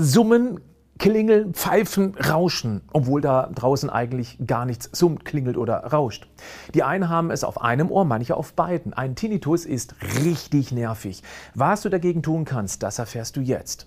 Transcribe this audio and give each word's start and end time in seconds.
summen, 0.00 0.60
klingeln, 0.98 1.52
pfeifen, 1.52 2.14
rauschen, 2.16 2.82
obwohl 2.92 3.20
da 3.20 3.50
draußen 3.54 3.90
eigentlich 3.90 4.38
gar 4.46 4.64
nichts 4.64 4.88
summt, 4.92 5.24
klingelt 5.24 5.56
oder 5.56 5.84
rauscht. 5.84 6.26
Die 6.74 6.82
einen 6.82 7.08
haben 7.08 7.30
es 7.30 7.44
auf 7.44 7.60
einem 7.60 7.90
Ohr, 7.90 8.04
manche 8.04 8.36
auf 8.36 8.54
beiden. 8.54 8.94
Ein 8.94 9.14
Tinnitus 9.14 9.66
ist 9.66 9.94
richtig 10.24 10.72
nervig. 10.72 11.22
Was 11.54 11.82
du 11.82 11.90
dagegen 11.90 12.22
tun 12.22 12.44
kannst, 12.44 12.82
das 12.82 12.98
erfährst 12.98 13.36
du 13.36 13.40
jetzt. 13.40 13.86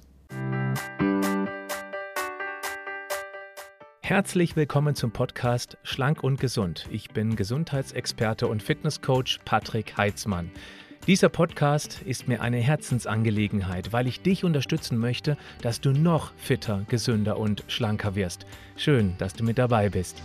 Herzlich 4.02 4.56
willkommen 4.56 4.96
zum 4.96 5.12
Podcast 5.12 5.78
Schlank 5.82 6.24
und 6.24 6.40
Gesund. 6.40 6.88
Ich 6.92 7.10
bin 7.10 7.36
Gesundheitsexperte 7.36 8.48
und 8.48 8.62
Fitnesscoach 8.62 9.40
Patrick 9.46 9.98
Heitzmann. 9.98 10.52
Dieser 11.06 11.28
Podcast 11.28 12.02
ist 12.06 12.30
mir 12.30 12.42
eine 12.42 12.60
Herzensangelegenheit, 12.60 13.92
weil 13.92 14.08
ich 14.08 14.22
dich 14.22 14.46
unterstützen 14.46 14.98
möchte, 14.98 15.36
dass 15.62 15.82
du 15.82 15.92
noch 15.92 16.32
fitter, 16.38 16.86
gesünder 16.88 17.38
und 17.38 17.66
schlanker 17.68 18.16
wirst. 18.16 18.46
Schön, 18.78 19.16
dass 19.18 19.34
du 19.34 19.44
mit 19.44 19.58
dabei 19.58 19.90
bist. 19.90 20.24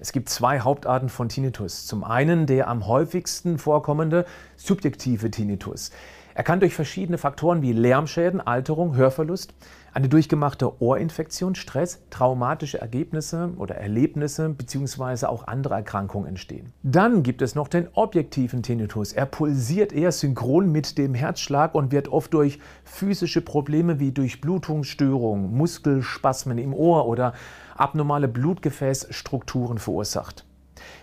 Es 0.00 0.10
gibt 0.10 0.28
zwei 0.30 0.58
Hauptarten 0.58 1.08
von 1.08 1.28
Tinnitus. 1.28 1.86
Zum 1.86 2.02
einen 2.02 2.46
der 2.46 2.66
am 2.66 2.88
häufigsten 2.88 3.58
vorkommende 3.58 4.24
subjektive 4.56 5.30
Tinnitus. 5.30 5.92
Er 6.38 6.44
kann 6.44 6.60
durch 6.60 6.72
verschiedene 6.72 7.18
Faktoren 7.18 7.62
wie 7.62 7.72
Lärmschäden, 7.72 8.40
Alterung, 8.40 8.94
Hörverlust, 8.94 9.54
eine 9.92 10.08
durchgemachte 10.08 10.80
Ohrinfektion, 10.80 11.56
Stress, 11.56 12.00
traumatische 12.10 12.80
Ergebnisse 12.80 13.50
oder 13.56 13.74
Erlebnisse 13.74 14.48
bzw. 14.50 15.26
auch 15.26 15.48
andere 15.48 15.74
Erkrankungen 15.74 16.28
entstehen. 16.28 16.72
Dann 16.84 17.24
gibt 17.24 17.42
es 17.42 17.56
noch 17.56 17.66
den 17.66 17.88
objektiven 17.92 18.62
Tinnitus. 18.62 19.12
Er 19.12 19.26
pulsiert 19.26 19.92
eher 19.92 20.12
synchron 20.12 20.70
mit 20.70 20.96
dem 20.96 21.12
Herzschlag 21.12 21.74
und 21.74 21.90
wird 21.90 22.06
oft 22.06 22.32
durch 22.32 22.60
physische 22.84 23.40
Probleme 23.40 23.98
wie 23.98 24.12
Durchblutungsstörungen, 24.12 25.52
Muskelspasmen 25.52 26.58
im 26.58 26.72
Ohr 26.72 27.08
oder 27.08 27.32
abnormale 27.74 28.28
Blutgefäßstrukturen 28.28 29.78
verursacht. 29.78 30.44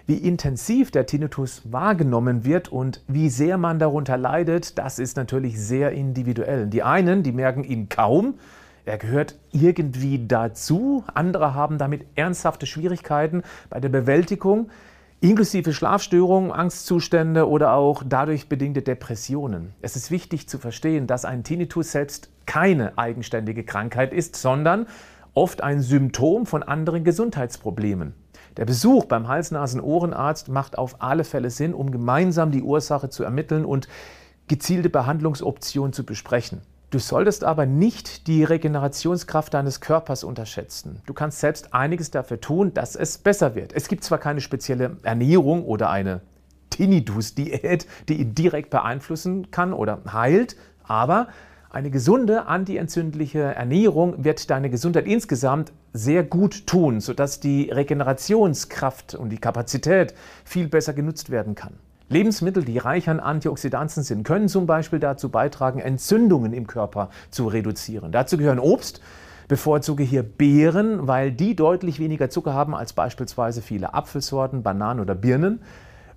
Wie 0.07 0.17
intensiv 0.17 0.91
der 0.91 1.05
Tinnitus 1.05 1.61
wahrgenommen 1.71 2.45
wird 2.45 2.71
und 2.71 3.03
wie 3.07 3.29
sehr 3.29 3.57
man 3.57 3.79
darunter 3.79 4.17
leidet, 4.17 4.77
das 4.77 4.99
ist 4.99 5.17
natürlich 5.17 5.59
sehr 5.59 5.91
individuell. 5.91 6.67
Die 6.67 6.83
einen, 6.83 7.23
die 7.23 7.31
merken 7.31 7.63
ihn 7.63 7.89
kaum, 7.89 8.35
er 8.85 8.99
gehört 8.99 9.35
irgendwie 9.51 10.27
dazu, 10.27 11.03
andere 11.13 11.55
haben 11.55 11.79
damit 11.79 12.05
ernsthafte 12.13 12.67
Schwierigkeiten 12.67 13.41
bei 13.71 13.79
der 13.79 13.89
Bewältigung, 13.89 14.69
inklusive 15.21 15.73
Schlafstörungen, 15.73 16.51
Angstzustände 16.51 17.49
oder 17.49 17.73
auch 17.73 18.03
dadurch 18.05 18.47
bedingte 18.47 18.83
Depressionen. 18.83 19.73
Es 19.81 19.95
ist 19.95 20.11
wichtig 20.11 20.47
zu 20.47 20.59
verstehen, 20.59 21.07
dass 21.07 21.25
ein 21.25 21.43
Tinnitus 21.43 21.93
selbst 21.93 22.29
keine 22.45 22.95
eigenständige 22.99 23.63
Krankheit 23.63 24.13
ist, 24.13 24.35
sondern 24.35 24.85
oft 25.33 25.63
ein 25.63 25.81
Symptom 25.81 26.45
von 26.45 26.61
anderen 26.61 27.03
Gesundheitsproblemen. 27.03 28.13
Der 28.57 28.65
Besuch 28.65 29.05
beim 29.05 29.27
Hals-Nasen-Ohrenarzt 29.27 30.47
macht 30.47 30.77
auf 30.77 31.01
alle 31.01 31.23
Fälle 31.23 31.49
Sinn, 31.49 31.73
um 31.73 31.91
gemeinsam 31.91 32.51
die 32.51 32.63
Ursache 32.63 33.09
zu 33.09 33.23
ermitteln 33.23 33.65
und 33.65 33.87
gezielte 34.47 34.89
Behandlungsoptionen 34.89 35.91
zu 35.91 36.05
besprechen. 36.05 36.61
Du 36.91 36.99
solltest 36.99 37.43
aber 37.43 37.65
nicht 37.65 38.27
die 38.27 38.45
Regenerationskraft 38.45 39.53
deines 39.53 39.81
Körpers 39.81 40.23
unterschätzen. 40.23 41.01
Du 41.05 41.13
kannst 41.13 41.39
selbst 41.39 41.73
einiges 41.73 42.11
dafür 42.11 42.39
tun, 42.39 42.73
dass 42.73 42.95
es 42.95 43.17
besser 43.17 43.55
wird. 43.55 43.73
Es 43.73 43.89
gibt 43.89 44.03
zwar 44.05 44.19
keine 44.19 44.39
spezielle 44.39 44.97
Ernährung 45.03 45.65
oder 45.65 45.89
eine 45.89 46.21
Tinnitus-Diät, 46.69 47.87
die 48.07 48.21
ihn 48.21 48.35
direkt 48.35 48.69
beeinflussen 48.69 49.51
kann 49.51 49.73
oder 49.73 49.99
heilt, 50.11 50.55
aber 50.83 51.27
eine 51.75 51.91
gesunde 51.91 52.47
antientzündliche 52.47 53.41
Ernährung 53.41 54.23
wird 54.23 54.49
deine 54.49 54.69
Gesundheit 54.69 55.07
insgesamt 55.07 55.73
sehr 55.91 56.23
gut 56.23 56.67
tun, 56.67 57.01
sodass 57.01 57.41
die 57.41 57.69
Regenerationskraft 57.69 59.13
und 59.13 59.27
die 59.27 59.39
Kapazität 59.39 60.13
viel 60.45 60.69
besser 60.69 60.93
genutzt 60.93 61.31
werden 61.31 61.53
kann. 61.53 61.73
Lebensmittel, 62.07 62.63
die 62.63 62.77
reich 62.77 63.09
an 63.09 63.19
Antioxidantien 63.19 64.03
sind, 64.03 64.23
können 64.23 64.47
zum 64.47 64.67
Beispiel 64.67 64.99
dazu 64.99 65.27
beitragen, 65.27 65.79
Entzündungen 65.79 66.53
im 66.53 66.65
Körper 66.65 67.09
zu 67.29 67.47
reduzieren. 67.47 68.13
Dazu 68.13 68.37
gehören 68.37 68.59
Obst, 68.59 69.01
bevorzuge 69.49 70.03
hier 70.03 70.23
Beeren, 70.23 71.09
weil 71.09 71.33
die 71.33 71.57
deutlich 71.57 71.99
weniger 71.99 72.29
Zucker 72.29 72.53
haben 72.53 72.73
als 72.73 72.93
beispielsweise 72.93 73.61
viele 73.61 73.93
Apfelsorten, 73.93 74.63
Bananen 74.63 75.01
oder 75.01 75.13
Birnen. 75.13 75.59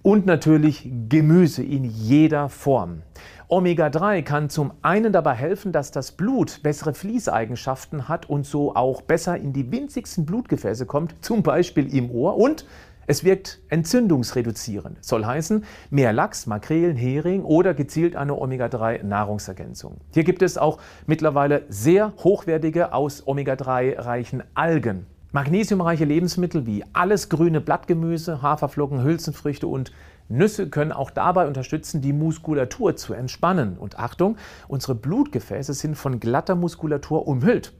Und 0.03 0.25
natürlich 0.25 0.89
Gemüse 1.09 1.65
in 1.65 1.83
jeder 1.83 2.49
Form. 2.49 3.03
Omega-3 3.51 4.23
kann 4.25 4.51
zum 4.51 4.73
einen 4.83 5.11
dabei 5.11 5.33
helfen, 5.33 5.73
dass 5.73 5.91
das 5.91 6.13
Blut 6.13 6.63
bessere 6.63 6.93
Fließeigenschaften 6.93 8.07
hat 8.07 8.29
und 8.29 8.45
so 8.45 8.77
auch 8.77 9.01
besser 9.01 9.39
in 9.39 9.55
die 9.55 9.73
winzigsten 9.73 10.27
Blutgefäße 10.27 10.85
kommt, 10.85 11.15
zum 11.23 11.43
Beispiel 11.43 11.95
im 11.95 12.11
Ohr. 12.11 12.37
Und 12.37 12.67
es 13.07 13.25
wirkt 13.25 13.61
entzündungsreduzierend. 13.71 15.03
Soll 15.03 15.25
heißen, 15.25 15.65
mehr 15.89 16.13
Lachs, 16.13 16.47
Makrelen, 16.47 16.95
Hering 16.95 17.43
oder 17.43 17.73
gezielt 17.73 18.17
eine 18.17 18.39
Omega-3-Nahrungsergänzung. 18.39 19.97
Hier 20.13 20.25
gibt 20.25 20.43
es 20.43 20.59
auch 20.59 20.79
mittlerweile 21.07 21.63
sehr 21.71 22.13
hochwertige 22.23 22.93
aus 22.93 23.27
Omega-3 23.27 23.99
reichen 23.99 24.43
Algen. 24.53 25.07
Magnesiumreiche 25.33 26.05
Lebensmittel 26.05 26.67
wie 26.67 26.85
alles 26.93 27.31
grüne 27.31 27.63
Blattgemüse, 27.63 28.43
Haferflocken, 28.43 29.03
Hülsenfrüchte 29.03 29.67
und 29.67 29.91
Nüsse 30.28 30.69
können 30.69 30.93
auch 30.93 31.11
dabei 31.11 31.47
unterstützen, 31.47 32.00
die 32.00 32.12
Muskulatur 32.12 32.97
zu 32.97 33.15
entspannen. 33.15 33.78
Und 33.78 33.99
Achtung, 33.99 34.37
unsere 34.69 34.94
Blutgefäße 34.94 35.75
sind 35.75 35.97
von 35.97 36.21
glatter 36.21 36.55
Muskulatur 36.55 37.27
umhüllt. 37.27 37.72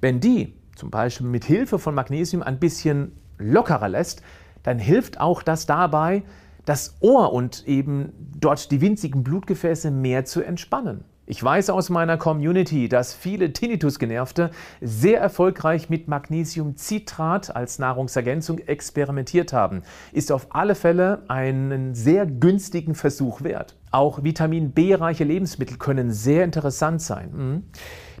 Wenn 0.00 0.20
die 0.20 0.54
zum 0.76 0.90
Beispiel 0.90 1.26
mit 1.26 1.44
Hilfe 1.44 1.78
von 1.78 1.94
Magnesium 1.94 2.42
ein 2.42 2.58
bisschen 2.58 3.12
lockerer 3.38 3.88
lässt, 3.88 4.22
dann 4.62 4.78
hilft 4.78 5.20
auch 5.20 5.42
das 5.42 5.66
dabei, 5.66 6.22
das 6.64 6.96
Ohr 7.00 7.32
und 7.32 7.66
eben 7.66 8.12
dort 8.38 8.70
die 8.70 8.80
winzigen 8.80 9.22
Blutgefäße 9.22 9.90
mehr 9.90 10.24
zu 10.24 10.42
entspannen. 10.42 11.04
Ich 11.28 11.42
weiß 11.42 11.70
aus 11.70 11.90
meiner 11.90 12.18
Community, 12.18 12.88
dass 12.88 13.12
viele 13.12 13.52
Tinnitus-Genervte 13.52 14.52
sehr 14.80 15.20
erfolgreich 15.20 15.90
mit 15.90 16.06
Magnesiumcitrat 16.06 17.54
als 17.54 17.80
Nahrungsergänzung 17.80 18.60
experimentiert 18.60 19.52
haben. 19.52 19.82
Ist 20.12 20.30
auf 20.30 20.46
alle 20.50 20.76
Fälle 20.76 21.24
einen 21.26 21.96
sehr 21.96 22.26
günstigen 22.26 22.94
Versuch 22.94 23.42
wert. 23.42 23.74
Auch 23.90 24.22
Vitamin 24.22 24.70
B-reiche 24.70 25.24
Lebensmittel 25.24 25.78
können 25.78 26.12
sehr 26.12 26.44
interessant 26.44 27.02
sein. 27.02 27.30
Mhm. 27.32 27.62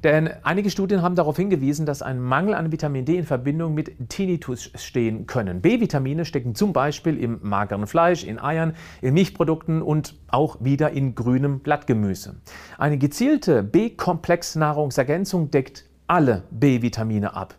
Denn 0.06 0.30
einige 0.44 0.70
Studien 0.70 1.02
haben 1.02 1.16
darauf 1.16 1.36
hingewiesen, 1.36 1.84
dass 1.84 2.00
ein 2.00 2.20
Mangel 2.20 2.54
an 2.54 2.70
Vitamin 2.70 3.04
D 3.04 3.16
in 3.16 3.24
Verbindung 3.24 3.74
mit 3.74 4.08
Tinnitus 4.08 4.70
stehen 4.76 5.26
können. 5.26 5.60
B-Vitamine 5.60 6.24
stecken 6.24 6.54
zum 6.54 6.72
Beispiel 6.72 7.18
im 7.18 7.40
mageren 7.42 7.88
Fleisch, 7.88 8.22
in 8.22 8.38
Eiern, 8.38 8.76
in 9.02 9.14
Milchprodukten 9.14 9.82
und 9.82 10.14
auch 10.28 10.58
wieder 10.60 10.92
in 10.92 11.16
grünem 11.16 11.58
Blattgemüse. 11.58 12.36
Eine 12.78 12.98
gezielte 12.98 13.64
B-Komplex-Nahrungsergänzung 13.64 15.50
deckt 15.50 15.86
alle 16.06 16.44
B-Vitamine 16.52 17.34
ab. 17.34 17.56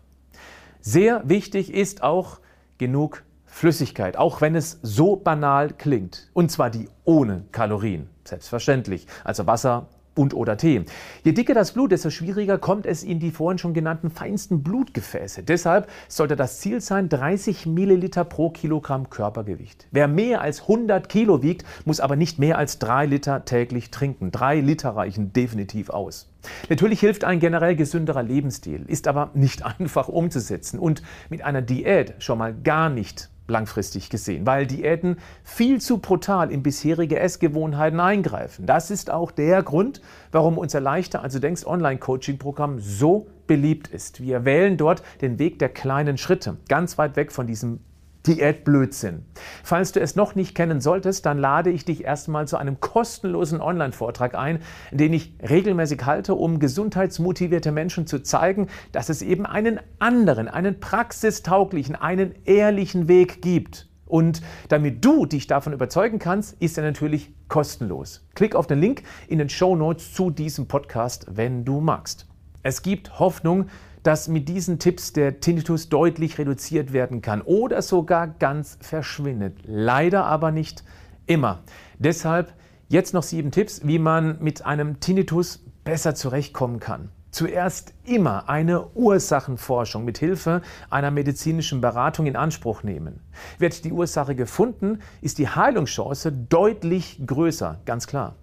Sehr 0.80 1.28
wichtig 1.28 1.74
ist 1.74 2.02
auch 2.02 2.40
genug 2.78 3.24
Flüssigkeit, 3.46 4.16
auch 4.16 4.40
wenn 4.40 4.56
es 4.56 4.80
so 4.82 5.18
banal 5.18 5.72
klingt. 5.78 6.30
Und 6.32 6.50
zwar 6.50 6.70
die 6.70 6.88
ohne 7.04 7.44
Kalorien, 7.52 8.08
selbstverständlich. 8.24 9.06
Also 9.26 9.48
Wasser, 9.48 9.90
und 10.18 10.34
oder 10.34 10.58
Tee. 10.58 10.86
Je 11.24 11.32
dicker 11.32 11.54
das 11.54 11.72
Blut, 11.72 11.92
desto 11.92 12.10
schwieriger 12.10 12.58
kommt 12.58 12.86
es 12.86 13.04
in 13.04 13.20
die 13.20 13.32
vorhin 13.32 13.58
schon 13.58 13.74
genannten 13.74 14.10
feinsten 14.10 14.64
Blutgefäße. 14.64 15.44
Deshalb 15.44 15.90
sollte 16.08 16.36
das 16.36 16.60
Ziel 16.60 16.82
sein 16.82 17.10
30 17.10 17.66
Milliliter 17.66 18.24
pro 18.24 18.50
Kilogramm 18.50 19.10
Körpergewicht. 19.10 19.88
Wer 19.92 20.08
mehr 20.08 20.42
als 20.42 20.62
100 20.62 21.10
Kilo 21.10 21.44
wiegt, 21.44 21.66
muss 21.86 22.00
aber 22.00 22.16
nicht 22.16 22.40
mehr 22.40 22.58
als 22.58 22.80
3 22.80 23.06
Liter 23.06 23.46
täglich 23.46 23.92
trinken. 23.92 24.32
3 24.32 24.62
Liter 24.62 24.90
reichen 24.92 25.34
definitiv 25.34 25.90
aus. 25.90 26.30
Natürlich 26.70 27.00
hilft 27.00 27.24
ein 27.24 27.40
generell 27.40 27.76
gesünderer 27.76 28.24
Lebensstil, 28.24 28.86
ist 28.88 29.08
aber 29.08 29.32
nicht 29.34 29.66
einfach 29.80 30.08
umzusetzen 30.08 30.80
und 30.80 31.02
mit 31.30 31.44
einer 31.44 31.62
Diät 31.62 32.16
schon 32.20 32.38
mal 32.38 32.54
gar 32.54 32.90
nicht 32.90 33.30
langfristig 33.48 34.10
gesehen, 34.10 34.46
weil 34.46 34.68
Diäten 34.68 35.18
viel 35.44 35.82
zu 35.82 36.00
brutal 36.00 36.52
in 36.52 36.64
bisherige 36.64 37.20
Essgewohnheiten 37.20 38.00
eingreifen. 38.00 38.66
Das 38.66 38.92
ist 38.92 39.10
auch 39.12 39.32
der 39.32 39.64
Grund, 39.64 40.02
warum 40.32 40.58
unser 40.58 40.80
leichter, 40.80 41.22
also 41.22 41.40
denkst 41.40 41.66
Online-Coaching-Programm 41.66 42.80
so 42.80 43.28
beliebt 43.48 43.88
ist. 43.88 44.22
Wir 44.22 44.46
wählen 44.46 44.78
dort 44.78 45.04
den 45.22 45.40
Weg 45.40 45.60
der 45.60 45.70
kleinen 45.70 46.18
Schritte, 46.18 46.58
ganz 46.68 46.98
weit 46.98 47.16
weg 47.16 47.32
von 47.32 47.48
diesem 47.48 47.80
Diätblödsinn. 48.28 49.26
Falls 49.64 49.94
du 49.94 50.02
es 50.02 50.16
noch 50.16 50.36
nicht 50.36 50.54
kennen 50.54 50.82
solltest, 50.82 51.26
dann 51.26 51.38
lade 51.38 51.70
ich 51.70 51.86
dich 51.86 52.04
erstmal 52.04 52.48
zu 52.48 52.58
einem 52.58 52.80
kostenlosen 52.80 53.62
Online-Vortrag 53.62 54.36
ein, 54.36 54.60
den 54.92 55.14
ich 55.14 55.34
regelmäßig 55.48 56.06
halte, 56.06 56.36
um 56.36 56.60
gesundheitsmotivierte 56.60 57.72
Menschen 57.72 58.06
zu 58.06 58.22
zeigen, 58.22 58.68
dass 58.92 59.10
es 59.10 59.22
eben 59.22 59.46
einen 59.46 59.80
anderen, 60.00 60.48
einen 60.48 60.80
praxistauglichen, 60.80 61.96
einen 61.96 62.36
ehrlichen 62.46 63.08
Weg 63.08 63.42
gibt. 63.42 63.88
Und 64.06 64.42
damit 64.70 65.04
du 65.04 65.26
dich 65.26 65.48
davon 65.48 65.74
überzeugen 65.74 66.20
kannst, 66.20 66.62
ist 66.62 66.78
er 66.78 66.84
natürlich 66.84 67.34
kostenlos. 67.50 68.26
Klick 68.36 68.56
auf 68.56 68.68
den 68.68 68.80
Link 68.80 69.04
in 69.28 69.38
den 69.38 69.50
Show 69.50 69.76
Notes 69.76 70.14
zu 70.14 70.30
diesem 70.30 70.68
Podcast, 70.68 71.26
wenn 71.30 71.66
du 71.66 71.82
magst. 71.82 72.26
Es 72.64 72.82
gibt 72.82 73.20
Hoffnung, 73.20 73.68
dass 74.08 74.30
mit 74.30 74.48
diesen 74.48 74.80
Tipps 74.80 75.12
der 75.12 75.42
Tinnitus 75.42 75.90
deutlich 75.90 76.38
reduziert 76.38 76.94
werden 76.94 77.22
kann 77.22 77.42
oder 77.42 77.82
sogar 77.82 78.28
ganz 78.28 78.78
verschwindet. 78.80 79.58
Leider 79.66 80.24
aber 80.24 80.52
nicht 80.52 80.86
immer. 81.26 81.60
Deshalb 82.00 82.54
jetzt 82.88 83.14
noch 83.14 83.24
sieben 83.24 83.52
Tipps, 83.52 83.86
wie 83.86 84.00
man 84.00 84.38
mit 84.40 84.66
einem 84.66 85.02
Tinnitus 85.02 85.62
besser 85.84 86.16
zurechtkommen 86.16 86.80
kann. 86.80 87.10
Zuerst 87.32 87.94
immer 88.06 88.48
eine 88.48 88.88
Ursachenforschung 88.96 90.06
mit 90.06 90.20
Hilfe 90.20 90.62
einer 90.90 91.12
medizinischen 91.12 91.82
Beratung 91.82 92.28
in 92.28 92.38
Anspruch 92.38 92.84
nehmen. 92.84 93.20
Wird 93.60 93.84
die 93.84 93.92
Ursache 93.92 94.36
gefunden, 94.36 95.00
ist 95.20 95.38
die 95.38 95.50
Heilungschance 95.50 96.32
deutlich 96.32 97.20
größer, 97.28 97.82
ganz 97.84 98.08
klar. 98.08 98.36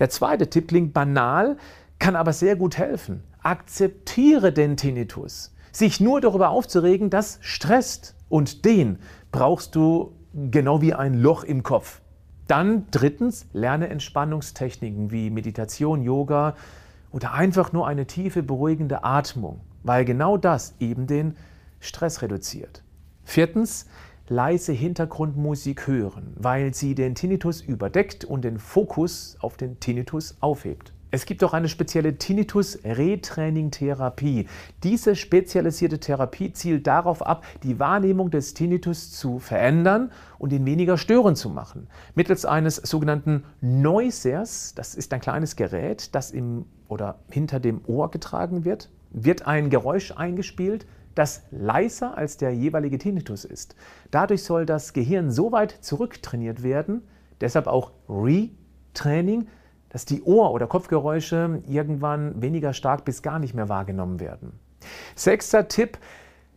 Der 0.00 0.10
zweite 0.10 0.50
Tipp 0.50 0.66
klingt 0.66 0.92
banal, 0.94 1.58
kann 1.98 2.16
aber 2.16 2.32
sehr 2.32 2.56
gut 2.56 2.78
helfen. 2.78 3.22
Akzeptiere 3.42 4.52
den 4.52 4.76
Tinnitus. 4.76 5.54
Sich 5.72 6.00
nur 6.00 6.20
darüber 6.20 6.50
aufzuregen, 6.50 7.10
das 7.10 7.38
stresst. 7.42 8.14
Und 8.28 8.64
den 8.64 8.98
brauchst 9.30 9.74
du 9.74 10.12
genau 10.34 10.82
wie 10.82 10.94
ein 10.94 11.14
Loch 11.14 11.44
im 11.44 11.62
Kopf. 11.62 12.00
Dann 12.48 12.86
drittens, 12.90 13.46
lerne 13.52 13.88
Entspannungstechniken 13.88 15.10
wie 15.10 15.30
Meditation, 15.30 16.02
Yoga, 16.02 16.54
oder 17.10 17.32
einfach 17.32 17.72
nur 17.72 17.86
eine 17.86 18.06
tiefe, 18.06 18.42
beruhigende 18.42 19.04
Atmung, 19.04 19.60
weil 19.82 20.04
genau 20.04 20.36
das 20.36 20.74
eben 20.80 21.06
den 21.06 21.36
Stress 21.80 22.22
reduziert. 22.22 22.82
Viertens, 23.24 23.86
leise 24.28 24.72
Hintergrundmusik 24.72 25.86
hören, 25.86 26.34
weil 26.36 26.74
sie 26.74 26.94
den 26.94 27.14
Tinnitus 27.14 27.60
überdeckt 27.60 28.24
und 28.24 28.44
den 28.44 28.58
Fokus 28.58 29.36
auf 29.40 29.56
den 29.56 29.80
Tinnitus 29.80 30.36
aufhebt. 30.40 30.92
Es 31.16 31.24
gibt 31.24 31.42
auch 31.44 31.54
eine 31.54 31.70
spezielle 31.70 32.18
Tinnitus-Retraining-Therapie. 32.18 34.48
Diese 34.82 35.16
spezialisierte 35.16 35.98
Therapie 35.98 36.52
zielt 36.52 36.86
darauf 36.86 37.24
ab, 37.24 37.46
die 37.62 37.78
Wahrnehmung 37.78 38.30
des 38.30 38.52
Tinnitus 38.52 39.12
zu 39.12 39.38
verändern 39.38 40.12
und 40.38 40.52
ihn 40.52 40.66
weniger 40.66 40.98
störend 40.98 41.38
zu 41.38 41.48
machen. 41.48 41.88
Mittels 42.14 42.44
eines 42.44 42.76
sogenannten 42.76 43.44
Noisers, 43.62 44.74
das 44.74 44.94
ist 44.94 45.14
ein 45.14 45.20
kleines 45.20 45.56
Gerät, 45.56 46.14
das 46.14 46.32
im 46.32 46.66
oder 46.86 47.20
hinter 47.30 47.60
dem 47.60 47.80
Ohr 47.86 48.10
getragen 48.10 48.66
wird, 48.66 48.90
wird 49.10 49.46
ein 49.46 49.70
Geräusch 49.70 50.12
eingespielt, 50.12 50.84
das 51.14 51.44
leiser 51.50 52.18
als 52.18 52.36
der 52.36 52.54
jeweilige 52.54 52.98
Tinnitus 52.98 53.46
ist. 53.46 53.74
Dadurch 54.10 54.42
soll 54.42 54.66
das 54.66 54.92
Gehirn 54.92 55.30
so 55.30 55.50
weit 55.50 55.78
zurücktrainiert 55.80 56.62
werden, 56.62 57.08
deshalb 57.40 57.68
auch 57.68 57.92
Retraining, 58.06 59.46
dass 59.96 60.04
die 60.04 60.22
Ohr- 60.24 60.52
oder 60.52 60.66
Kopfgeräusche 60.66 61.62
irgendwann 61.66 62.42
weniger 62.42 62.74
stark 62.74 63.06
bis 63.06 63.22
gar 63.22 63.38
nicht 63.38 63.54
mehr 63.54 63.70
wahrgenommen 63.70 64.20
werden. 64.20 64.52
Sechster 65.14 65.68
Tipp, 65.68 65.96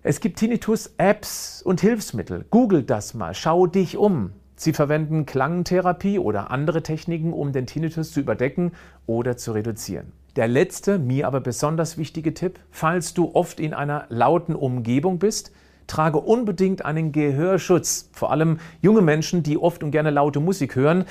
es 0.03 0.19
gibt 0.19 0.39
Tinnitus-Apps 0.39 1.61
und 1.61 1.79
Hilfsmittel. 1.79 2.43
Google 2.49 2.83
das 2.83 3.13
mal, 3.13 3.33
schau 3.33 3.65
dich 3.65 3.95
um. 3.95 4.33
Sie 4.57 4.73
verwenden 4.73 5.25
Klangtherapie 5.25 6.19
oder 6.19 6.51
andere 6.51 6.83
Techniken, 6.83 7.31
um 7.31 7.53
den 7.53 7.65
Tinnitus 7.65 8.11
zu 8.11 8.19
überdecken 8.19 8.73
oder 9.05 9.37
zu 9.37 9.53
reduzieren. 9.53 10.11
Der 10.35 10.49
letzte, 10.49 10.99
mir 10.99 11.25
aber 11.25 11.39
besonders 11.39 11.97
wichtige 11.97 12.33
Tipp, 12.33 12.59
falls 12.71 13.13
du 13.13 13.31
oft 13.35 13.61
in 13.61 13.73
einer 13.73 14.05
lauten 14.09 14.53
Umgebung 14.53 15.17
bist, 15.17 15.53
trage 15.87 16.19
unbedingt 16.19 16.83
einen 16.83 17.13
Gehörschutz. 17.13 18.09
Vor 18.11 18.31
allem 18.31 18.59
junge 18.81 19.01
Menschen, 19.01 19.43
die 19.43 19.57
oft 19.57 19.81
und 19.81 19.91
gerne 19.91 20.09
laute 20.09 20.41
Musik 20.41 20.75
hören. 20.75 21.05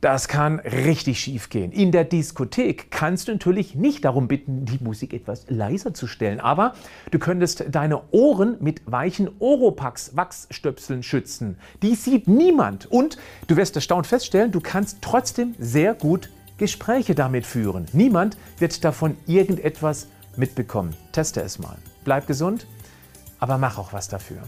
Das 0.00 0.28
kann 0.28 0.60
richtig 0.60 1.18
schief 1.18 1.50
gehen. 1.50 1.72
In 1.72 1.90
der 1.90 2.04
Diskothek 2.04 2.90
kannst 2.90 3.26
du 3.26 3.32
natürlich 3.32 3.74
nicht 3.74 4.04
darum 4.04 4.28
bitten, 4.28 4.64
die 4.64 4.78
Musik 4.82 5.12
etwas 5.12 5.46
leiser 5.48 5.92
zu 5.92 6.06
stellen, 6.06 6.38
aber 6.38 6.74
du 7.10 7.18
könntest 7.18 7.64
deine 7.70 8.02
Ohren 8.12 8.58
mit 8.60 8.82
weichen 8.86 9.28
Oropax 9.40 10.16
Wachsstöpseln 10.16 11.02
schützen. 11.02 11.58
Die 11.82 11.96
sieht 11.96 12.28
niemand 12.28 12.86
und 12.86 13.18
du 13.48 13.56
wirst 13.56 13.74
erstaunt 13.74 14.06
feststellen, 14.06 14.52
du 14.52 14.60
kannst 14.60 14.98
trotzdem 15.02 15.56
sehr 15.58 15.94
gut 15.94 16.30
Gespräche 16.58 17.16
damit 17.16 17.44
führen. 17.44 17.86
Niemand 17.92 18.36
wird 18.58 18.84
davon 18.84 19.16
irgendetwas 19.26 20.06
mitbekommen. 20.36 20.94
Teste 21.10 21.40
es 21.40 21.58
mal. 21.58 21.76
Bleib 22.04 22.28
gesund, 22.28 22.66
aber 23.40 23.58
mach 23.58 23.78
auch 23.78 23.92
was 23.92 24.08
dafür. 24.08 24.42